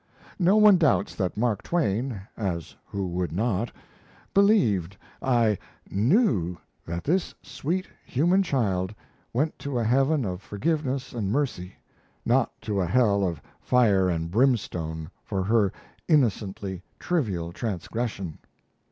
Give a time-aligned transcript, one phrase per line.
[0.39, 3.71] No one doubts that Mark Twain as who would not?
[4.33, 5.59] believed, aye,
[5.91, 8.95] knew, that this sweet, human child
[9.31, 11.75] went to a heaven of forgiveness and mercy,
[12.25, 15.71] not to a hell of fire and brimstone, for her
[16.07, 18.39] innocently trivial transgression.